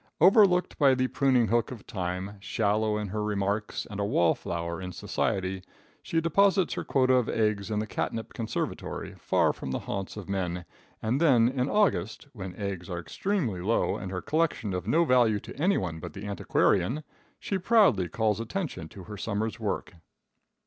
[0.19, 4.81] Overlooked by the pruning hook of time, shallow in her remarks, and a wall flower
[4.81, 5.61] in society,
[6.01, 10.27] she deposits her quota of eggs in the catnip conservatory, far from the haunts of
[10.27, 10.65] men,
[11.03, 15.39] and then in August, when eggs are extremely low and her collection of no value
[15.39, 17.03] to any one but the antiquarian,
[17.39, 19.93] she proudly calls attention to her summer's work.